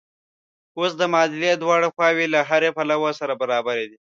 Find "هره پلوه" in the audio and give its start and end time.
2.49-3.11